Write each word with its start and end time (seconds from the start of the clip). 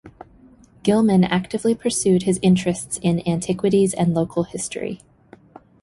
Gillman 0.81 1.23
actively 1.23 1.75
pursued 1.75 2.23
his 2.23 2.39
interests 2.41 2.97
in 3.03 3.21
antiquities 3.27 3.93
and 3.93 4.15
local 4.15 4.45
history. 4.45 4.99